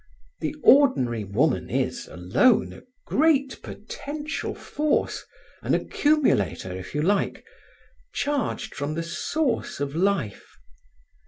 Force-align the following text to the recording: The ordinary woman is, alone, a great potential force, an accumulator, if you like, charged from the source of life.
The 0.39 0.55
ordinary 0.63 1.23
woman 1.23 1.69
is, 1.69 2.07
alone, 2.07 2.73
a 2.73 2.81
great 3.05 3.61
potential 3.61 4.55
force, 4.55 5.23
an 5.61 5.75
accumulator, 5.75 6.75
if 6.75 6.95
you 6.95 7.03
like, 7.03 7.45
charged 8.11 8.73
from 8.73 8.95
the 8.95 9.03
source 9.03 9.79
of 9.79 9.93
life. 9.95 10.57